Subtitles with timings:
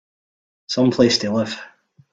[0.67, 1.59] Some place to live!